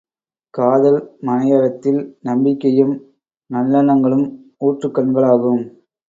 [0.53, 0.97] காதல்
[1.21, 2.93] மனையறத்தில், நம்பிக்கையும்
[3.49, 4.25] நல்லெண்ணங்களும்
[4.57, 5.61] ஊற்றுக் கண்களாகும்.